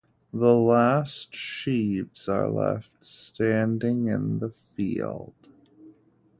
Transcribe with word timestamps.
The 0.33 0.55
last 0.55 1.35
sheaves 1.35 2.27
are 2.27 2.49
left 2.49 3.05
standing 3.05 4.07
in 4.07 4.39
the 4.39 4.49
field. 4.49 5.35